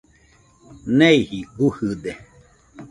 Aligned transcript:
Neeji 0.97 1.39
gujɨde. 1.57 2.11